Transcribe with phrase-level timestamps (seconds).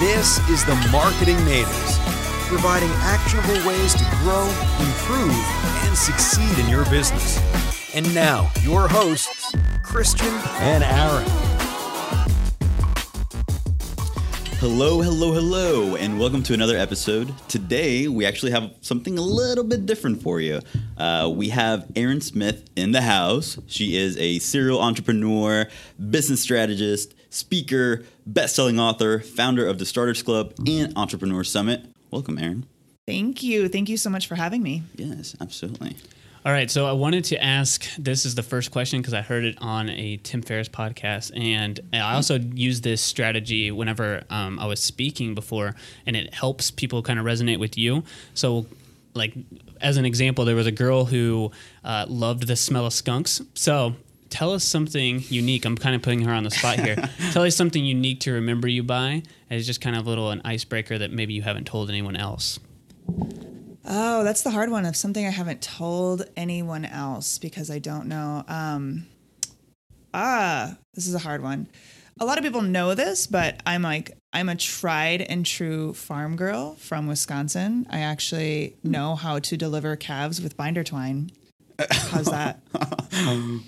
[0.00, 1.98] This is the Marketing Natives,
[2.48, 4.44] providing actionable ways to grow,
[4.80, 5.30] improve,
[5.86, 7.38] and succeed in your business.
[7.94, 9.54] And now, your hosts,
[9.84, 11.30] Christian and Aaron.
[14.58, 17.32] Hello, hello, hello, and welcome to another episode.
[17.48, 20.60] Today, we actually have something a little bit different for you.
[20.98, 23.58] Uh, we have Erin Smith in the house.
[23.68, 25.68] She is a serial entrepreneur,
[26.10, 31.84] business strategist, speaker, best selling author, founder of the Starters Club and Entrepreneur Summit.
[32.10, 32.66] Welcome, Erin.
[33.06, 33.68] Thank you.
[33.68, 34.82] Thank you so much for having me.
[34.96, 35.96] Yes, absolutely.
[36.46, 39.44] All right, so I wanted to ask this is the first question because I heard
[39.44, 44.66] it on a Tim Ferriss podcast, and I also use this strategy whenever um, I
[44.66, 48.04] was speaking before, and it helps people kind of resonate with you.
[48.34, 48.66] So,
[49.14, 49.32] like
[49.80, 51.50] as an example, there was a girl who
[51.82, 53.40] uh, loved the smell of skunks.
[53.54, 53.94] So,
[54.34, 55.64] tell us something unique.
[55.64, 56.96] I'm kind of putting her on the spot here.
[57.30, 60.42] tell us something unique to remember you by as just kind of a little an
[60.44, 62.58] icebreaker that maybe you haven't told anyone else.
[63.84, 68.08] Oh, that's the hard one of something I haven't told anyone else because I don't
[68.08, 68.42] know.
[68.48, 69.06] Um,
[70.12, 71.68] ah, this is a hard one.
[72.18, 76.34] A lot of people know this, but I'm like, I'm a tried and true farm
[76.34, 77.86] girl from Wisconsin.
[77.88, 81.30] I actually know how to deliver calves with binder twine.
[81.90, 82.60] How's that?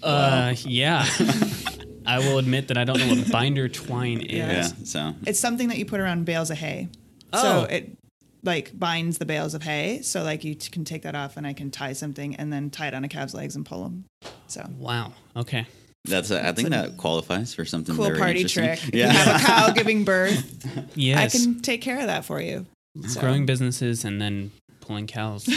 [0.02, 1.06] Uh, yeah.
[2.06, 4.32] I will admit that I don't know what binder twine is.
[4.32, 4.52] Yeah.
[4.52, 6.88] Yeah, so It's something that you put around bales of hay.
[7.32, 7.42] Oh.
[7.42, 7.96] So it
[8.42, 10.02] like binds the bales of hay.
[10.02, 12.70] So like you t- can take that off and I can tie something and then
[12.70, 14.04] tie it on a calf's legs and pull them.
[14.48, 15.12] So Wow.
[15.36, 15.66] Okay.
[16.04, 18.64] that's a, I think that qualifies for something cool very party interesting.
[18.64, 18.88] trick.
[18.88, 19.12] If Yeah.
[19.12, 21.34] you have a cow giving birth, Yes.
[21.34, 22.66] I can take care of that for you.
[23.08, 24.50] So- growing businesses and then
[24.86, 25.48] pulling cows.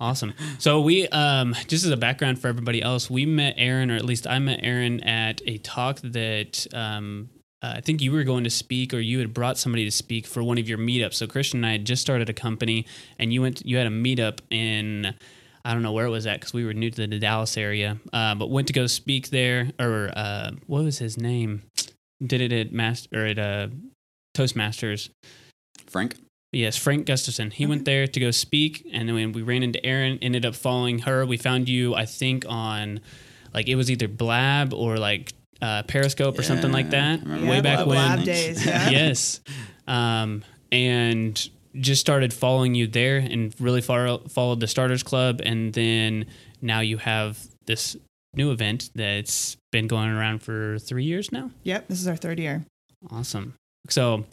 [0.00, 0.34] Awesome.
[0.58, 4.04] So we, um, just as a background for everybody else, we met Erin, or at
[4.04, 7.30] least I met Erin at a talk that um,
[7.62, 10.26] uh, I think you were going to speak, or you had brought somebody to speak
[10.26, 11.14] for one of your meetups.
[11.14, 12.84] So Christian and I had just started a company,
[13.20, 15.14] and you went, you had a meetup in.
[15.64, 17.96] I don't know where it was at because we were new to the Dallas area,
[18.12, 19.70] uh, but went to go speak there.
[19.78, 21.62] Or uh, what was his name?
[22.20, 23.68] Did it at master or at uh,
[24.36, 25.10] Toastmasters.
[25.86, 26.16] Frank?
[26.52, 27.50] Yes, Frank Gustafson.
[27.50, 30.54] He went there to go speak, and then when we ran into Erin, ended up
[30.54, 31.24] following her.
[31.24, 33.00] We found you, I think, on
[33.54, 35.32] like it was either Blab or like
[35.62, 37.20] uh, Periscope or something like that.
[37.22, 37.96] Remember Way back Blab- when.
[38.16, 38.90] Blab days, yeah.
[38.90, 39.40] yes,
[39.86, 45.72] um, and just started following you there, and really far, followed the Starters Club, and
[45.72, 46.26] then
[46.60, 47.96] now you have this
[48.34, 51.50] new event that's been going around for three years now.
[51.62, 52.64] Yep, this is our third year.
[53.10, 53.54] Awesome.
[53.88, 54.26] So,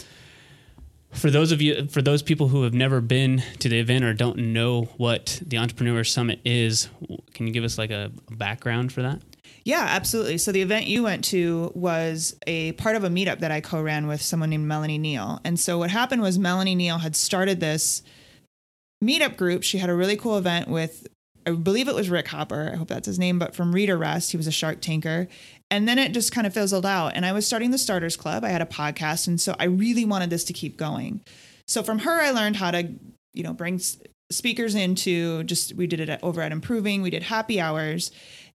[1.11, 4.13] for those of you, for those people who have never been to the event or
[4.13, 6.89] don't know what the Entrepreneur Summit is,
[7.33, 9.21] can you give us like a, background for that?
[9.65, 10.37] Yeah, absolutely.
[10.37, 14.07] So the event you went to was a part of a meetup that I co-ran
[14.07, 15.41] with someone named Melanie Neal.
[15.43, 18.01] And so what happened was Melanie Neal had started this
[19.03, 19.63] meetup group.
[19.63, 21.07] She had a really cool event with
[21.49, 22.71] I believe it was Rick Hopper.
[22.73, 25.27] I hope that's his name, but from Readerest, he was a shark tanker.
[25.71, 27.13] And then it just kind of fizzled out.
[27.15, 28.43] And I was starting the Starters Club.
[28.43, 31.21] I had a podcast, and so I really wanted this to keep going.
[31.67, 32.89] So from her, I learned how to,
[33.33, 33.79] you know, bring
[34.31, 37.01] speakers into just we did it over at Improving.
[37.01, 38.11] We did happy hours,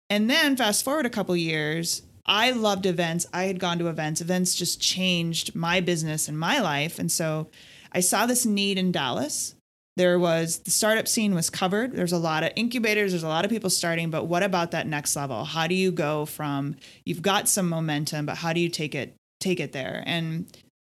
[0.09, 3.27] and then fast forward a couple years, I loved events.
[3.33, 4.21] I had gone to events.
[4.21, 6.99] Events just changed my business and my life.
[6.99, 7.49] And so
[7.93, 9.55] I saw this need in Dallas.
[10.01, 11.93] There was the startup scene was covered.
[11.93, 14.87] There's a lot of incubators, there's a lot of people starting, but what about that
[14.87, 15.45] next level?
[15.45, 19.15] How do you go from you've got some momentum, but how do you take it
[19.41, 20.03] take it there?
[20.07, 20.47] And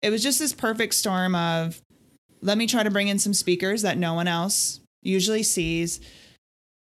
[0.03, 1.81] it was just this perfect storm of
[2.43, 5.99] let me try to bring in some speakers that no one else usually sees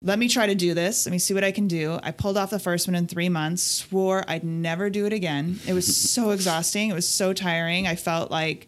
[0.01, 1.05] let me try to do this.
[1.05, 1.99] Let me see what I can do.
[2.03, 5.59] I pulled off the first one in three months, swore I'd never do it again.
[5.65, 6.89] It was so exhausting.
[6.89, 7.87] It was so tiring.
[7.87, 8.67] I felt like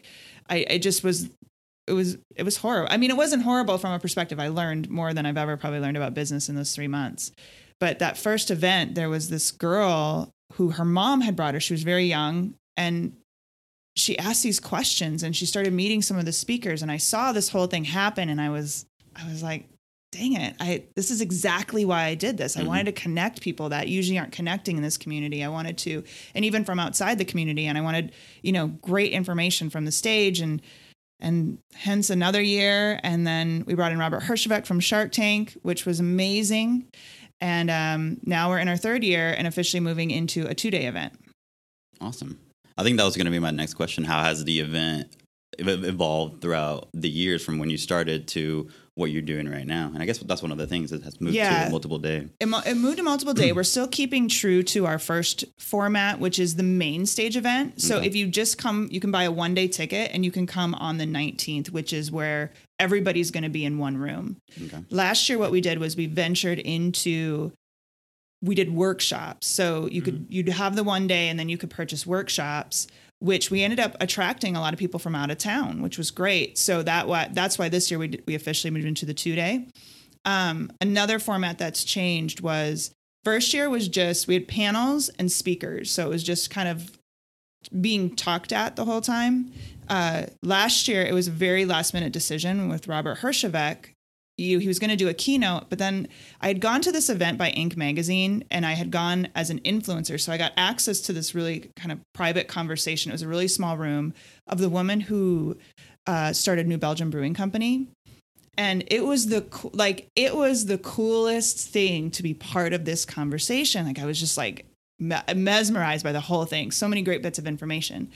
[0.49, 1.29] I, I just was,
[1.87, 2.87] it was, it was horrible.
[2.91, 4.39] I mean, it wasn't horrible from a perspective.
[4.39, 7.31] I learned more than I've ever probably learned about business in those three months.
[7.79, 11.59] But that first event, there was this girl who her mom had brought her.
[11.59, 13.13] She was very young and
[13.95, 16.81] she asked these questions and she started meeting some of the speakers.
[16.81, 18.85] And I saw this whole thing happen and I was,
[19.15, 19.67] I was like,
[20.11, 22.95] dang it i this is exactly why i did this i wanted mm-hmm.
[22.95, 26.03] to connect people that usually aren't connecting in this community i wanted to
[26.35, 28.11] and even from outside the community and i wanted
[28.41, 30.61] you know great information from the stage and
[31.21, 35.85] and hence another year and then we brought in robert herjavec from shark tank which
[35.85, 36.85] was amazing
[37.39, 41.13] and um, now we're in our third year and officially moving into a two-day event
[42.01, 42.39] Awesome.
[42.77, 44.03] I think that was going to be my next question.
[44.03, 45.15] How has the event
[45.59, 48.69] evolved throughout the years from when you started to
[49.01, 49.91] what you're doing right now.
[49.93, 51.63] And I guess that's one of the things that has moved Yeah.
[51.63, 52.29] to a multiple day.
[52.39, 53.51] It, mo- it moved to multiple day.
[53.51, 57.81] We're still keeping true to our first format, which is the main stage event.
[57.81, 58.07] So Okay.
[58.07, 60.75] if you just come, you can buy a one day ticket and you can come
[60.75, 64.37] on the 19th, which is where everybody's going to be in one room.
[64.65, 64.79] Okay.
[64.89, 67.51] Last year, what we did was we ventured into
[68.43, 69.47] we did workshops.
[69.47, 70.31] So you could mm-hmm.
[70.33, 72.87] you'd have the one day and then you could purchase workshops,
[73.21, 76.09] which we ended up attracting a lot of people from out of town, which was
[76.09, 76.57] great.
[76.57, 79.67] So that why that's why this year we we officially moved into the two day.
[80.25, 85.91] Um, another format that's changed was first year was just we had panels and speakers,
[85.91, 86.97] so it was just kind of
[87.79, 89.51] being talked at the whole time.
[89.87, 93.93] Uh, last year, it was a very last minute decision with Robert Herjavec.
[94.41, 96.07] You, he was going to do a keynote, but then
[96.41, 97.77] I had gone to this event by Inc.
[97.77, 100.19] magazine and I had gone as an influencer.
[100.19, 103.11] So I got access to this really kind of private conversation.
[103.11, 104.13] It was a really small room
[104.47, 105.57] of the woman who
[106.07, 107.87] uh, started New Belgium Brewing Company.
[108.57, 113.05] And it was the like it was the coolest thing to be part of this
[113.05, 113.85] conversation.
[113.85, 114.65] Like I was just like
[114.99, 116.71] mesmerized by the whole thing.
[116.71, 118.11] So many great bits of information.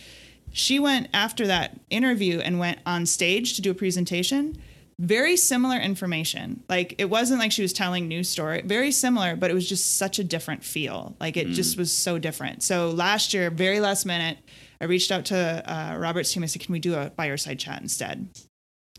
[0.52, 4.58] She went after that interview and went on stage to do a presentation.
[4.98, 6.64] Very similar information.
[6.70, 8.62] Like it wasn't like she was telling news story.
[8.64, 11.18] Very similar, but it was just such a different feel.
[11.20, 12.64] Like it just was so different.
[12.64, 14.38] So last year, very last minute,
[14.80, 16.44] I reached out to uh, Robert's team.
[16.44, 18.30] I said, "Can we do a fireside chat instead?"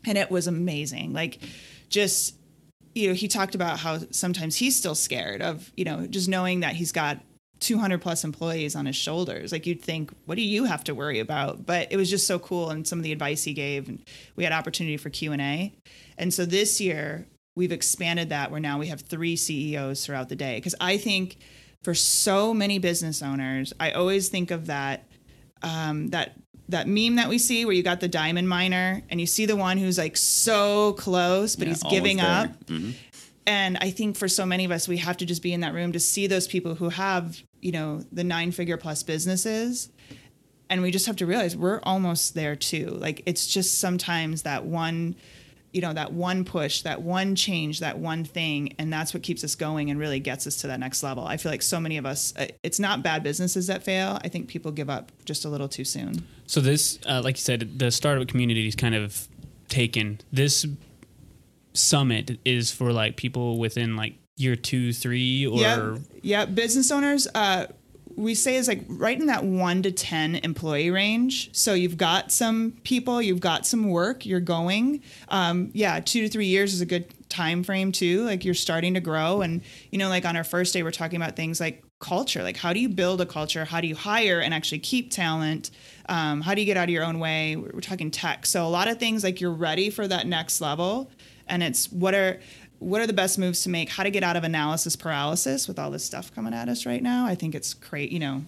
[0.05, 1.13] And it was amazing.
[1.13, 1.39] Like
[1.89, 2.35] just
[2.97, 6.61] you know, he talked about how sometimes he's still scared of, you know, just knowing
[6.61, 7.19] that he's got
[7.59, 9.51] 200 plus employees on his shoulders.
[9.51, 11.65] Like you'd think, what do you have to worry about?
[11.65, 13.99] But it was just so cool, and some of the advice he gave, and
[14.35, 15.73] we had opportunity for Q and A.
[16.17, 20.35] And so this year we've expanded that, where now we have three CEOs throughout the
[20.35, 20.57] day.
[20.57, 21.37] Because I think
[21.83, 25.05] for so many business owners, I always think of that
[25.63, 26.33] um, that
[26.69, 29.55] that meme that we see where you got the diamond miner and you see the
[29.55, 32.25] one who's like so close but Yeah, he's giving there.
[32.25, 32.51] up
[33.47, 35.73] and i think for so many of us we have to just be in that
[35.73, 39.89] room to see those people who have you know the nine figure plus businesses
[40.69, 42.87] and we just have to realize we're almost there too.
[42.87, 45.15] Like it's just sometimes that one
[45.73, 49.43] you know that one push that one change that one thing and that's what keeps
[49.43, 51.25] us going and really gets us to that next level.
[51.25, 54.19] I feel like so many of us uh, it's not bad businesses that fail.
[54.23, 56.25] I think people give up just a little too soon.
[56.47, 59.27] So this, uh, like you said, the startup community is kind of
[59.67, 60.21] taken.
[60.31, 60.65] This
[61.73, 66.45] summit is for like people within like year two, three, or yeah, yeah.
[66.45, 67.65] Business owners, uh,
[68.15, 71.49] we say is like right in that one to ten employee range.
[71.55, 75.01] So you've got some people, you've got some work, you're going.
[75.27, 78.23] Um, yeah, two to three years is a good time frame too.
[78.25, 79.61] Like you're starting to grow, and
[79.91, 82.43] you know, like on our first day, we're talking about things like culture.
[82.43, 83.65] Like how do you build a culture?
[83.65, 85.71] How do you hire and actually keep talent?
[86.09, 87.55] Um, how do you get out of your own way?
[87.55, 88.45] We're, we're talking tech.
[88.45, 91.11] So a lot of things like you're ready for that next level,
[91.47, 92.39] and it's what are
[92.79, 93.89] what are the best moves to make?
[93.89, 97.01] How to get out of analysis paralysis with all this stuff coming at us right
[97.01, 97.25] now?
[97.25, 98.11] I think it's great.
[98.11, 98.45] You know,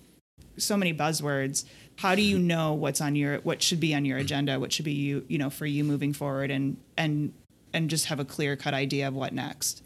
[0.58, 1.66] so many buzzwords.
[1.98, 4.60] How do you know what's on your what should be on your agenda?
[4.60, 7.34] What should be you you know for you moving forward and and
[7.74, 9.84] and just have a clear cut idea of what next.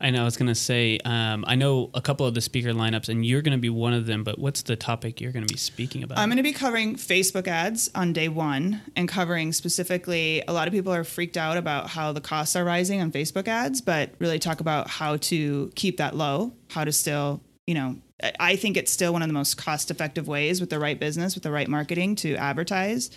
[0.00, 3.08] I know I was gonna say um, I know a couple of the speaker lineups,
[3.08, 4.24] and you're gonna be one of them.
[4.24, 6.18] But what's the topic you're gonna be speaking about?
[6.18, 10.42] I'm going to be covering Facebook ads on day one and covering specifically.
[10.46, 13.48] A lot of people are freaked out about how the costs are rising on Facebook
[13.48, 17.96] ads, but really talk about how to keep that low, how to still, you know,
[18.40, 21.34] I think it's still one of the most cost effective ways with the right business,
[21.34, 23.10] with the right marketing to advertise.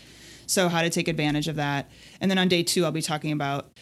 [0.45, 1.89] So, how to take advantage of that.
[2.19, 3.79] And then on day two, I'll be talking about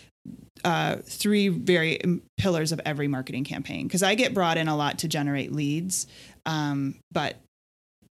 [0.64, 4.76] uh, three very um, pillars of every marketing campaign because I get brought in a
[4.76, 6.08] lot to generate leads,
[6.46, 7.38] um, but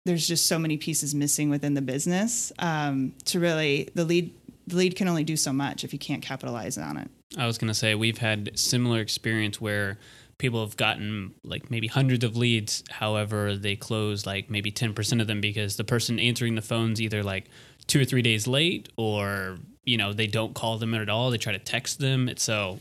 [0.06, 4.34] there's just so many pieces missing within the business um, to really the lead.
[4.68, 7.10] The lead can only do so much if you can't capitalize on it.
[7.38, 9.98] I was gonna say we've had similar experience where
[10.38, 12.84] people have gotten like maybe hundreds of leads.
[12.90, 17.02] However, they close like maybe ten percent of them because the person answering the phone's
[17.02, 17.46] either like
[17.88, 21.32] two or three days late, or you know they don't call them at all.
[21.32, 22.28] They try to text them.
[22.28, 22.80] It's so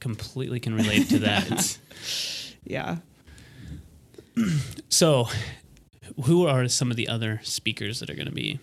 [0.00, 1.78] completely can relate to that.
[2.62, 2.98] Yeah.
[4.90, 5.28] so,
[6.24, 8.60] who are some of the other speakers that are going to be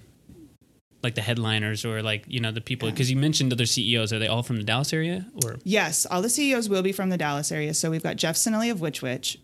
[1.03, 2.89] like the headliners or like you know the people?
[2.89, 4.13] Because you mentioned other CEOs.
[4.13, 5.57] Are they all from the Dallas area or?
[5.63, 7.73] Yes, all the CEOs will be from the Dallas area.
[7.73, 9.39] So we've got Jeff Sinelli of Which Wich,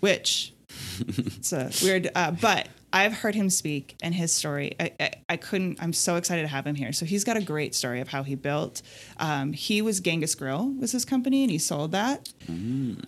[0.00, 0.52] which
[0.98, 4.74] it's a weird, uh, but I've heard him speak and his story.
[4.78, 5.82] I, I, I couldn't.
[5.82, 6.92] I'm so excited to have him here.
[6.92, 8.82] So he's got a great story of how he built.
[9.18, 12.32] Um, he was Genghis Grill was his company, and he sold that.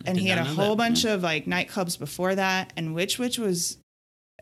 [0.04, 0.84] and he had a whole that.
[0.84, 2.72] bunch of like nightclubs before that.
[2.76, 3.78] And Which Wich was.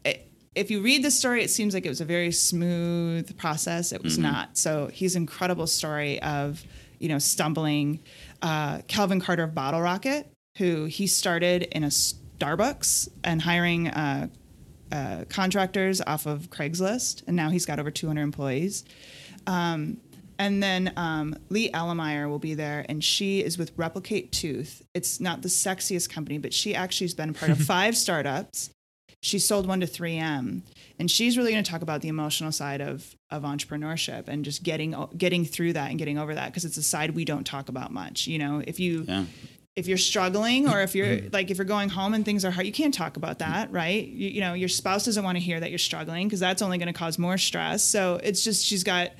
[0.05, 3.93] It, if you read the story, it seems like it was a very smooth process.
[3.93, 4.57] It was not.
[4.57, 6.64] So he's an incredible story of,
[6.99, 8.00] you know, stumbling.
[8.40, 10.26] Uh, Calvin Carter of Bottle Rocket,
[10.57, 14.28] who he started in a Starbucks and hiring uh,
[14.93, 18.85] uh, contractors off of Craigslist, and now he's got over 200 employees.
[19.47, 19.99] Um,
[20.38, 24.83] and then um, Lee Ellemeyer will be there, and she is with Replicate Tooth.
[24.95, 28.71] It's not the sexiest company, but she actually has been part of five startups.
[29.23, 30.62] She sold one to 3M,
[30.99, 34.62] and she's really going to talk about the emotional side of of entrepreneurship and just
[34.62, 37.69] getting getting through that and getting over that because it's a side we don't talk
[37.69, 38.26] about much.
[38.26, 39.25] You know, if you Yeah.
[39.76, 42.66] If you're struggling or if you're like if you're going home and things are hard
[42.66, 44.06] you can't talk about that right?
[44.09, 46.78] You, you know your spouse doesn't want to hear that you're struggling because that's only
[46.78, 47.85] going to cause more stress.
[47.85, 49.11] So it's just she's got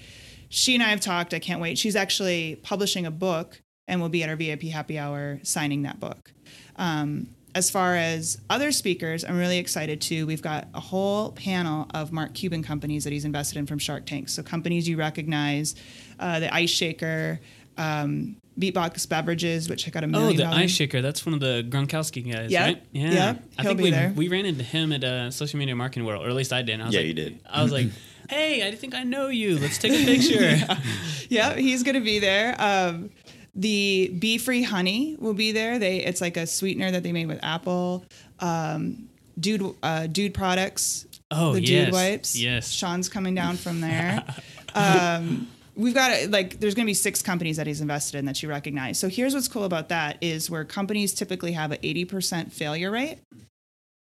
[0.49, 1.77] she and i have talked i can't wait.
[1.77, 6.01] She's actually publishing a book and we'll be at our vip happy hour signing that
[6.01, 6.33] book.
[6.77, 10.27] Um, as far as other speakers i'm really excited too.
[10.27, 14.07] We've got a whole panel of mark cuban companies that he's invested in from shark
[14.07, 14.31] tank.
[14.31, 15.75] So companies you recognize
[16.19, 17.41] uh, the ice shaker
[17.77, 20.29] um, Beatbox Beverages, which I got a million.
[20.29, 21.03] Oh, the dollar- ice shaker.
[21.03, 22.65] That's one of the Gronkowski guys, Yeah.
[22.65, 22.83] right?
[22.93, 23.11] Yeah.
[23.13, 23.35] Yeah.
[23.59, 24.13] I He'll think be we there.
[24.17, 26.81] we ran into him at uh, social media marketing world, or at least I did.
[26.81, 27.41] I was Yeah, like, you did.
[27.49, 27.89] I was like,
[28.31, 29.59] hey, I think I know you.
[29.59, 30.57] Let's take a picture.
[31.29, 32.55] yeah, he's gonna be there.
[32.59, 33.11] Um,
[33.55, 35.79] the Bee Free Honee will be there.
[35.79, 38.05] They it's like a sweetener that they made with apple.
[38.41, 39.09] Um,
[39.39, 41.07] dude, uh, dude products.
[41.31, 41.85] Oh, the yes.
[41.87, 42.39] dude wipes.
[42.39, 42.71] Yes.
[42.71, 44.23] Sean's coming down from there.
[44.75, 48.43] um, we've got like there's going to be six companies that he's invested in that
[48.43, 48.99] you recognize.
[48.99, 53.19] So here's what's cool about that is where companies typically have an 80% failure rate.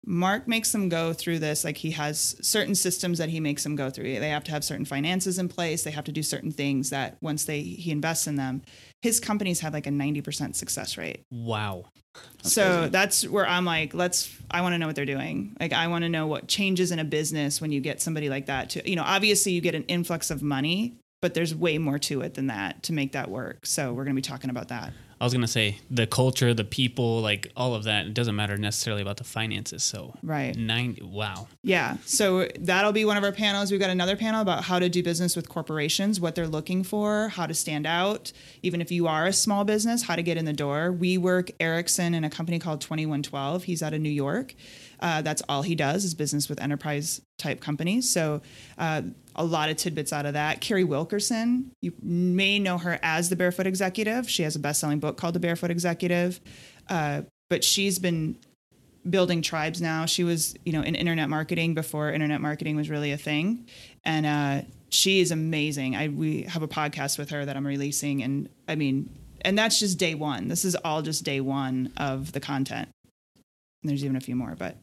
[0.08, 3.75] Mark makes them go through this like he has certain systems that he makes them
[3.75, 4.04] go through.
[4.04, 5.82] They have to have certain finances in place.
[5.82, 8.62] They have to do certain things that once they he invests in them,
[9.02, 11.87] his companies have like a 90% success rate wow.
[12.42, 12.90] so crazy.
[12.90, 14.32] that's where I'm like, let's.
[14.49, 15.56] I want to know what they're doing.
[15.58, 18.46] Like, I want to know what changes in a business when you get somebody like
[18.46, 18.70] that.
[18.70, 20.94] To you know, obviously you get an influx of money,
[21.26, 23.66] but there's way more to it than that to make that work.
[23.66, 24.92] So we're gonna be talking about that.
[25.21, 28.06] I was gonna say the culture, the people, like all of that.
[28.06, 29.83] It doesn't matter necessarily about the finances.
[29.83, 30.54] So Right.
[30.56, 31.02] ninety.
[31.02, 31.49] Wow.
[31.64, 31.97] Yeah.
[32.04, 33.73] So that'll be one of our panels.
[33.73, 37.30] We've got another panel about how to do business with corporations, what they're looking for,
[37.30, 38.30] how to stand out,
[38.62, 40.92] even if you are a small business, how to get in the door.
[40.92, 43.64] We work Erickson in a company called 2112.
[43.64, 44.54] He's out of New York.
[45.00, 48.09] Uh, that's all he does is business with enterprise type companies.
[48.09, 48.41] So
[48.79, 49.03] uh,
[49.35, 50.61] a lot of tidbits out of that.
[50.61, 54.29] Carrie Wilkerson, you may know her as the Barefoot Executive.
[54.29, 56.41] She has a best selling book called The Barefoot Executive.
[56.88, 58.37] Uh, but she's been
[59.09, 60.07] building tribes now.
[60.07, 63.67] She was, you know, in internet marketing before internet marketing was really a thing,
[64.05, 65.97] and uh, she is amazing.
[65.97, 69.09] I we have a podcast with her that I'm releasing, and I mean,
[69.43, 70.49] and that's just day one.
[70.49, 72.88] This is all just day one of the content.
[73.83, 74.76] And there's even a few more, but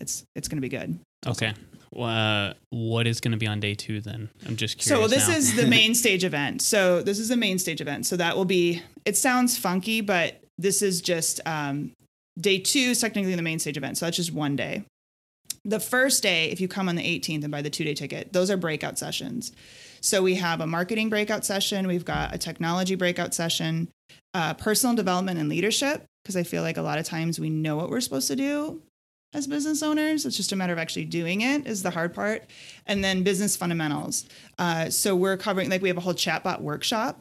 [0.00, 0.98] it's it's going to be good.
[1.26, 1.54] Okay.
[1.96, 4.30] Uh, what is going to be on day two then?
[4.46, 5.02] I'm just curious.
[5.02, 5.34] So this now.
[5.34, 6.62] is the main stage event.
[6.62, 8.06] So this is the main stage event.
[8.06, 8.82] So that will be.
[9.04, 11.92] It sounds funky, but this is just um,
[12.38, 12.78] day two.
[12.78, 13.98] Is technically the main stage event.
[13.98, 14.84] So that's just one day.
[15.64, 18.32] The first day, if you come on the 18th and buy the two day ticket,
[18.32, 19.52] those are breakout sessions.
[20.00, 21.86] So we have a marketing breakout session.
[21.86, 23.88] We've got a technology breakout session,
[24.32, 26.04] uh, personal development and leadership.
[26.22, 28.82] Because I feel like a lot of times we know what we're supposed to do
[29.32, 30.26] as business owners.
[30.26, 32.44] It's just a matter of actually doing it is the hard part.
[32.86, 34.26] And then business fundamentals.
[34.58, 37.20] Uh, so we're covering like we have a whole chatbot workshop,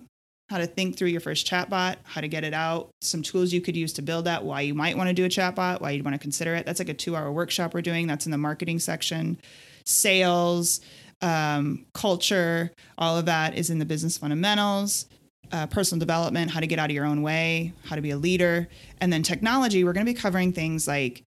[0.49, 3.61] how to think through your first chatbot, how to get it out, some tools you
[3.61, 6.05] could use to build that, why you might want to do a chatbot, why you'd
[6.05, 6.65] want to consider it.
[6.65, 8.07] That's like a two-hour workshop we're doing.
[8.07, 9.39] That's in the marketing section.
[9.85, 10.81] Sales,
[11.21, 15.05] um, culture, all of that is in the business fundamentals
[15.51, 18.17] uh, personal development, how to get out of your own way, how to be a
[18.17, 18.67] leader,
[19.01, 19.83] and then technology.
[19.83, 21.23] We're going to be covering things like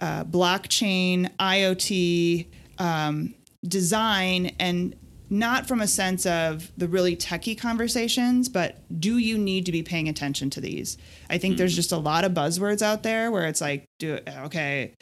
[0.00, 2.46] uh, blockchain, IoT,
[2.78, 3.34] um,
[3.66, 4.94] design, and
[5.28, 9.82] not from a sense of the really techie conversations, but do you need to be
[9.82, 10.96] paying attention to these?
[11.28, 14.94] I think there's just a lot of buzzwords out there where it's like, do okay,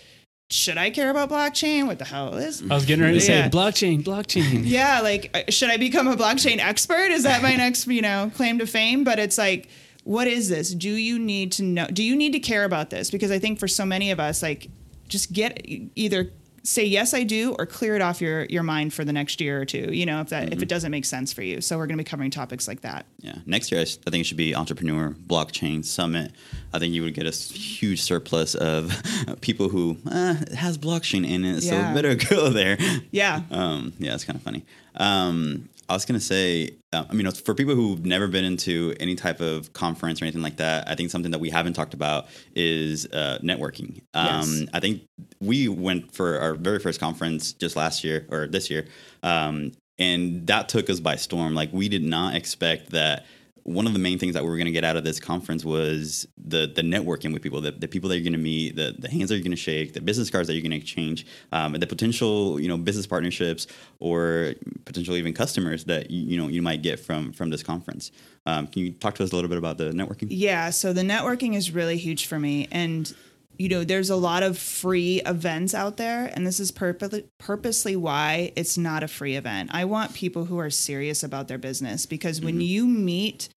[0.51, 1.87] should I care about blockchain?
[1.87, 2.63] What the hell is?
[2.63, 3.49] I was getting ready to say Yeah.
[3.51, 4.63] blockchain, blockchain.
[4.65, 7.11] yeah, like uh, should I become a blockchain expert?
[7.11, 9.05] Is that my next, you know, claim to fame?
[9.05, 9.69] But it's like,
[10.05, 10.73] what is this?
[10.73, 11.87] Do you need to know?
[11.87, 13.11] Do you need to care about this?
[13.11, 14.71] Because I think for so many of us, like,
[15.09, 16.31] just get either
[16.65, 19.61] say yes I do or clear it off your your mind for the next year
[19.61, 19.93] or two.
[19.93, 21.61] You know, if that if it doesn't make sense for you.
[21.61, 23.07] So we're going to be covering topics like that.
[23.21, 26.33] Yeah, next year I think it should be Entrepreneur Blockchain Summit.
[26.73, 28.93] I think you would get a huge surplus of
[29.41, 31.89] people who uh, has blockchain in it, yeah.
[31.89, 32.79] so better go there.
[33.11, 33.43] Yeah.
[33.51, 34.65] Um, yeah, it's kind of funny.
[34.97, 39.15] Um, I was gonna say, uh, I mean, for people who've never been into any
[39.15, 42.27] type of conference or anything like that, I think something that we haven't talked about
[42.55, 44.03] is uh, networking.
[44.15, 44.65] Um, Yes.
[44.73, 45.03] I think
[45.41, 48.87] we went for our very first conference just last year or this year,
[49.23, 51.55] um, and that took us by storm.
[51.55, 53.27] Like we did not expect that
[53.65, 55.65] one of the main things that we were going to get out of this conference
[55.65, 58.95] was the the networking with people, the, the people that you're going to meet, the,
[58.99, 61.27] the hands that you're going to shake, the business cards that you're going to exchange,
[61.51, 63.67] um, and the potential you know business partnerships
[64.01, 64.55] or
[64.85, 68.13] potentially even customers that you, you know you might get from from this conference.
[68.47, 70.27] Um, can you talk to us a little bit about the networking?
[70.29, 73.13] Yeah, so the networking is really huge for me, and
[73.59, 77.97] you know, there's a lot of free events out there, and this is purposely purposely
[77.97, 79.71] why it's not a free event.
[79.73, 83.49] I want people who are serious about their business because when you meet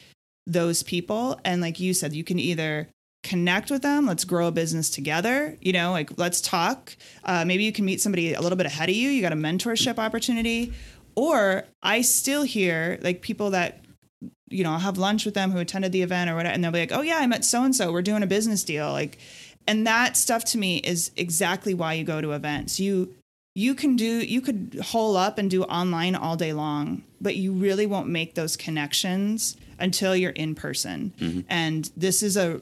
[0.46, 2.90] those people, and like you said, you can either
[3.24, 7.64] connect with them let's grow a business together you know like let's talk uh, maybe
[7.64, 10.72] you can meet somebody a little bit ahead of you you got a mentorship opportunity
[11.16, 13.84] or i still hear like people that
[14.50, 16.72] you know i'll have lunch with them who attended the event or whatever and they'll
[16.72, 19.18] be like oh yeah i met so and so we're doing a business deal like
[19.68, 23.14] and that stuff to me is exactly why you go to events you
[23.56, 27.52] you can do you could hole up and do online all day long but you
[27.54, 31.42] really won't make those connections until you're in person Mm-hmm.
[31.50, 32.62] and this is a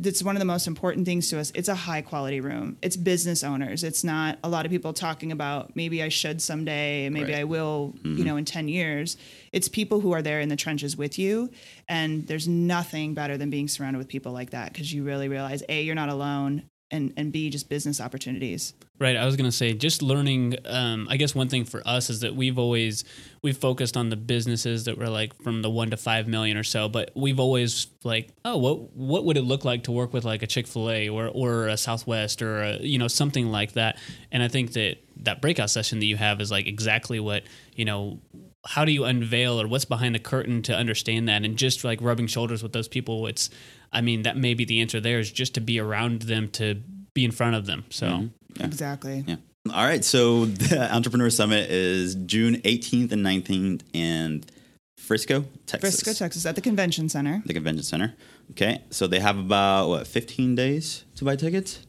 [0.00, 1.52] that's one of the most important things to us.
[1.54, 2.76] It's a high quality room.
[2.82, 3.84] It's business owners.
[3.84, 7.40] It's not a lot of people talking about maybe i should someday maybe Right.
[7.40, 8.22] i will you mm-hmm.
[8.24, 9.16] know in 10 years.
[9.52, 11.50] It's people who are there in the trenches with you
[11.88, 15.62] and there's nothing better than being surrounded with people like that because you really realize
[15.68, 19.16] a you're not alone and and b just business opportunities Right.
[19.16, 20.54] I was going to say, just learning.
[20.64, 23.02] Um, I guess one thing for us is that we've always
[23.42, 26.62] we've focused on the businesses that were like from the one to five million or
[26.62, 30.24] so, but we've always like, oh, what what would it look like to work with
[30.24, 33.72] like a Chick Fil A or or a Southwest or a, you know something like
[33.72, 33.98] that?
[34.30, 37.42] And I think that that breakout session that you have is like exactly what
[37.74, 38.20] you know.
[38.66, 41.44] How do you unveil or what's behind the curtain to understand that?
[41.44, 43.50] And just like rubbing shoulders with those people, it's.
[43.92, 45.00] I mean, that may be the answer.
[45.00, 46.82] There is just to be around them, to
[47.14, 47.84] be in front of them.
[47.90, 48.06] So.
[48.06, 48.64] Mm-hmm.
[48.64, 49.36] exactly Yeah.
[49.72, 50.04] All right.
[50.04, 54.44] So the Entrepreneur Summit is June 18th and 19th and
[54.98, 56.00] Frisco, Texas.
[56.02, 58.14] frisco texas at the convention center The convention center.
[58.52, 58.82] Okay.
[58.90, 61.80] So they have about, what, 15 days to buy tickets?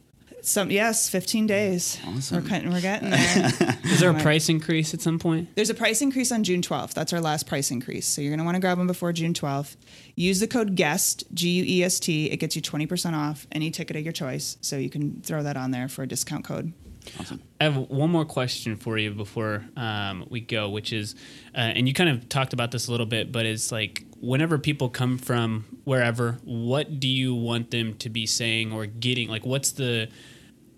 [0.46, 2.42] Some yes 15 days Awesome.
[2.42, 5.48] we're, cutting, we're getting there Is there a price increase at some point?
[5.56, 6.94] There's a price increase on June 12th.
[6.94, 8.06] That's our last price increase.
[8.06, 9.76] So you're going to want to grab them before June 12th.
[10.14, 12.30] Use the code GUEST, G U E S T.
[12.30, 14.56] It gets you 20% off any ticket of your choice.
[14.60, 16.72] So you can throw that on there for a discount code.
[17.18, 17.42] Awesome.
[17.60, 21.14] I have one more question for you before um, we go, which is,
[21.54, 24.58] uh, and you kind of talked about this a little bit, but it's like whenever
[24.58, 29.28] people come from wherever, what do you want them to be saying or getting?
[29.28, 30.08] Like, what's the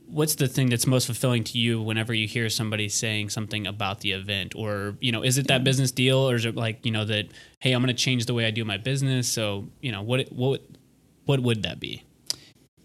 [0.08, 4.00] what's the thing that's most fulfilling to you whenever you hear somebody saying something about
[4.00, 4.54] the event?
[4.56, 7.26] Or you know is it that business deal or is it like you know that
[7.60, 10.28] hey i'm going to change the way i do my business so you know what
[10.32, 10.62] what
[11.28, 12.02] what would that be?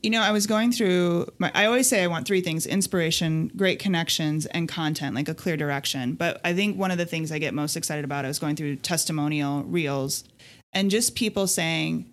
[0.01, 3.49] You know, I was going through my, I always say I want three things inspiration,
[3.55, 6.15] great connections, and content, like a clear direction.
[6.15, 8.57] But I think one of the things I get most excited about, I was going
[8.57, 10.25] through testimonial reels
[10.73, 12.11] and just people saying,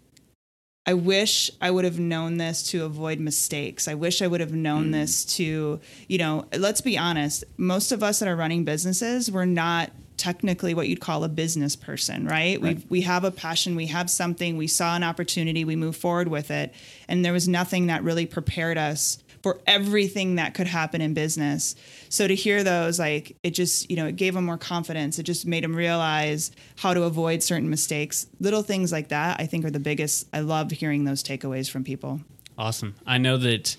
[0.86, 3.86] I wish I would have known this to avoid mistakes.
[3.86, 4.92] I wish I would have known mm.
[4.92, 9.44] this to, you know, let's be honest, most of us that are running businesses, we're
[9.44, 12.60] not technically what you'd call a business person, right?
[12.60, 16.28] We we have a passion, we have something, we saw an opportunity, we move forward
[16.28, 16.74] with it,
[17.08, 21.74] and there was nothing that really prepared us for everything that could happen in business.
[22.08, 25.18] So to hear those like it just, you know, it gave them more confidence.
[25.18, 28.26] It just made them realize how to avoid certain mistakes.
[28.38, 30.28] Little things like that I think are the biggest.
[30.32, 32.20] I love hearing those takeaways from people.
[32.58, 32.94] Awesome.
[33.06, 33.76] I know that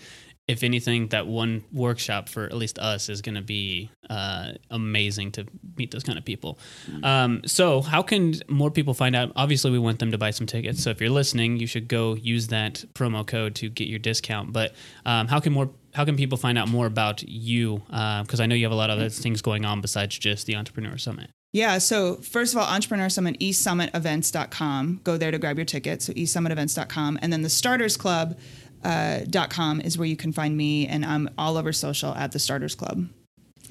[0.47, 5.31] if anything, that one workshop for at least us is going to be uh, amazing
[5.33, 5.45] to
[5.77, 6.59] meet those kind of people.
[7.03, 9.31] Um, so, how can more people find out?
[9.35, 10.83] Obviously, we want them to buy some tickets.
[10.83, 14.51] So, if you're listening, you should go use that promo code to get your discount.
[14.51, 14.73] But
[15.05, 15.69] um, how can more?
[15.93, 17.81] How can people find out more about you?
[17.87, 20.55] Because I know you have a lot of other things going on besides just the
[20.55, 21.31] Entrepreneur Summit.
[21.53, 21.79] Yeah.
[21.79, 25.01] So first of all, Entrepreneur Summit, eSummitEvents.com.
[25.03, 26.01] Go there to grab your ticket.
[26.01, 27.19] So eSummitEvents.com.
[27.21, 28.37] And then the Starters Club
[28.83, 30.87] uh, dot com is where you can find me.
[30.87, 33.07] And I'm all over social at the Starters Club.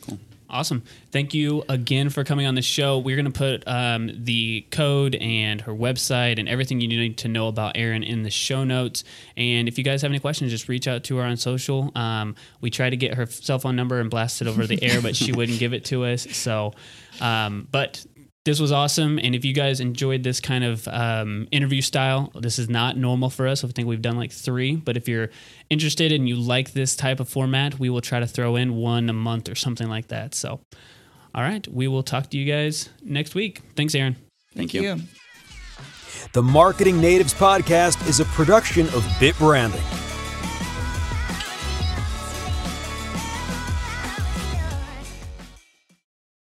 [0.02, 0.18] Cool.
[0.50, 0.82] Awesome.
[1.12, 2.98] Thank you again for coming on the show.
[2.98, 7.28] We're going to put um, the code and her website and everything you need to
[7.28, 9.04] know about Erin in the show notes.
[9.36, 11.92] And if you guys have any questions, just reach out to her on social.
[11.94, 15.00] Um, we tried to get her cell phone number and blast it over the air,
[15.00, 16.22] but she wouldn't give it to us.
[16.36, 16.72] So,
[17.20, 18.04] um, but
[18.44, 19.18] this was awesome.
[19.18, 23.28] And if you guys enjoyed this kind of um, interview style, this is not normal
[23.28, 23.62] for us.
[23.64, 24.76] I think we've done like three.
[24.76, 25.28] But if you're
[25.68, 29.10] interested and you like this type of format, we will try to throw in one
[29.10, 30.34] a month or something like that.
[30.34, 30.60] So,
[31.34, 33.60] all right, we will talk to you guys next week.
[33.76, 34.16] Thanks, Erin.
[34.54, 35.00] Thank you.
[36.32, 39.82] The Marketing Natives Podcast is a production of Bit Branding.